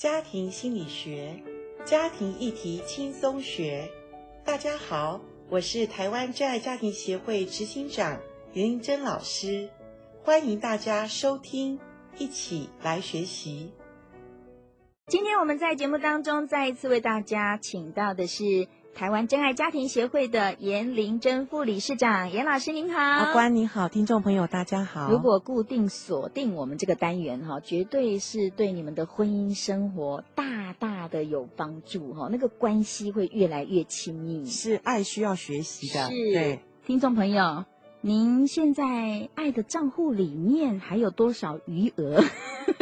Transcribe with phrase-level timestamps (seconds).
[0.00, 1.36] 家庭心理学，
[1.84, 3.86] 家庭议题轻松学。
[4.42, 8.18] 大家好，我是台湾真爱家庭协会执行长
[8.54, 9.68] 严玲珍老师，
[10.22, 11.78] 欢迎大家收听，
[12.16, 13.74] 一起来学习。
[15.06, 18.68] 今天我们在节目当中再一次为大家请到的是。
[18.94, 25.10] 台湾真爱家庭协会的严玲珍副理事长，严老师您好，阿关你好，听众朋友大家好。
[25.10, 34.44] 如果固定锁定我们这个单元哈，绝对是对你们的婚姻生活大大的有帮助哈，那个关系会越来越亲密。
[34.44, 37.64] 是爱需要学习的，是对，听众朋友。
[38.02, 42.24] 您现在爱的账户里面还有多少余额？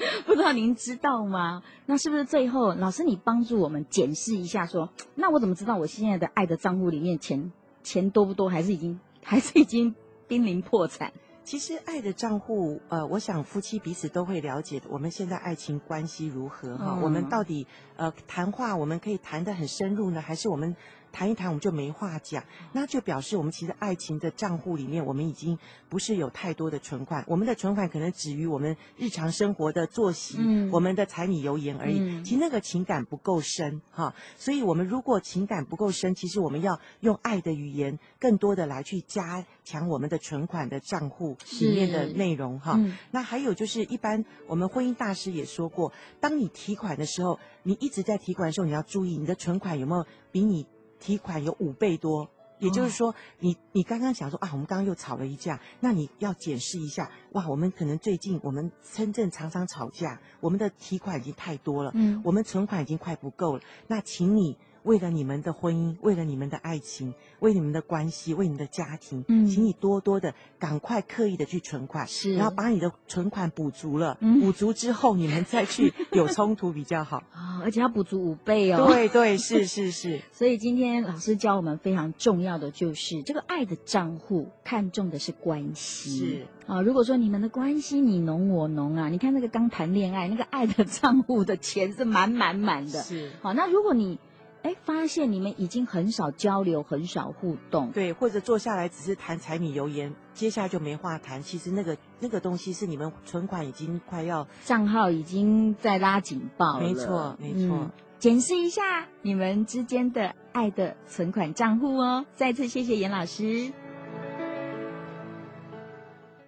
[0.26, 1.62] 不知道您知道吗？
[1.86, 7.52] 那是不是最后老师你帮助我们检视一下说，说那我怎么知道我现在的爱的账户里面钱
[7.82, 9.94] 钱多不多，还是已经 还是已经
[10.26, 11.12] 濒临破产？
[11.44, 17.02] 其实爱的账户，呃，我想夫妻彼此都会了解我们现在爱情关系如何哈、嗯？
[17.02, 17.66] 我们到底
[17.96, 20.76] 呃谈话我们可以谈得很深入呢，还是我们？
[21.12, 32.24] 谈一谈，我们就没话讲，那就表示我们其实爱情的账户里面，我们已经不是有太多的存款，我们的存款可能止于我们日常生活的作息，嗯、我们的柴米油盐而已、嗯。
[32.24, 42.96] 其实那个情感不够深哈，所以我们如果情感不够深，其实我们要用爱的语言，更多的来去加强我们的存款的账户里面的内容哈、嗯。
[43.10, 50.66] 那还有就是，一般我们婚姻大师也说过，当你提款的时候，你一直在提款的时候，你要注意你的存款有没有比你。
[51.02, 64.56] 提款有五倍多，也就是说你，你你刚刚想说啊，我们刚刚又吵了一架，那你要检视一下，哇，我们可能最近我们深圳常常吵架，我们的提款已经太多了，嗯，我们存款已经快不够了，那请你。
[64.84, 78.86] 为了你们的婚姻，为了你们的爱情，为你们的关系，为你们的家庭，嗯，请你多多的赶快刻意的去存款，是，然后把你的存款补足了，嗯，补足之后你们再去有冲突比较好啊， 而且要补足五倍哦。
[78.88, 80.20] 对对是是是。
[80.32, 86.18] 所以今天老师教我们非常重要的就是这个爱的账户，看重的是关系。
[86.18, 93.02] 是啊，如果说你们的关系你侬我侬啊，你看那个刚谈恋爱那个爱的账户的钱是满满满的。
[93.02, 93.30] 是。
[93.40, 94.18] 好，那如果你
[94.62, 101.42] 哎，发现你们已经很少交流，很少互动，对，或者坐下来只是谈柴米油盐，接下来就没话谈。
[101.42, 106.84] 其实那个那个东西是你们存款已经快要账号已经在拉警报了。
[106.84, 107.76] 没错，没错。
[107.76, 112.24] 嗯，检视一下你们之间的爱的存款账户哦。
[112.36, 113.72] 再次谢谢严老师。